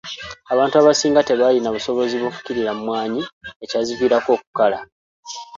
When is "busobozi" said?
1.75-2.15